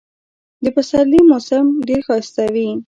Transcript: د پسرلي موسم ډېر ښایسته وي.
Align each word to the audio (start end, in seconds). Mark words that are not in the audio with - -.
د 0.63 0.65
پسرلي 0.75 1.21
موسم 1.29 1.65
ډېر 1.87 2.01
ښایسته 2.07 2.43
وي. 2.53 2.69